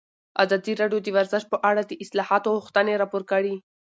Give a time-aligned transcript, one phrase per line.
[0.43, 3.55] ازادي راډیو د ورزش په اړه د اصلاحاتو غوښتنې راپور کړې.